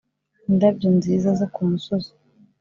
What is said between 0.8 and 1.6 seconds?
nziza zo